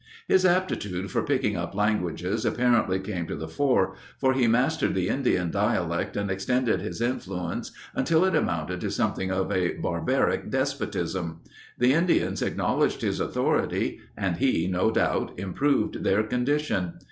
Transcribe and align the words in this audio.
His 0.27 0.47
aptitude 0.47 1.11
for 1.11 1.21
"picking 1.21 1.55
up 1.55 1.75
languages" 1.75 2.43
apparently 2.43 2.99
came 2.99 3.27
to 3.27 3.35
the 3.35 3.47
fore, 3.47 3.93
for 4.19 4.33
he 4.33 4.47
mastered 4.47 4.95
the 4.95 5.09
Indian 5.09 5.51
dialect 5.51 6.17
and 6.17 6.31
extended 6.31 6.81
his 6.81 7.01
influence 7.01 7.71
until 7.93 8.25
it 8.25 8.35
amounted 8.35 8.81
to 8.81 8.89
something 8.89 9.29
of 9.29 9.51
a 9.51 9.73
barbaric 9.73 10.49
despotism. 10.49 11.41
The 11.77 11.93
Indians 11.93 12.41
acknowledged 12.41 13.03
his 13.03 13.19
authority, 13.19 13.99
and 14.17 14.37
he, 14.37 14.65
no 14.65 14.89
doubt, 14.89 15.37
improved 15.37 16.03
their 16.03 16.23
condition. 16.23 16.93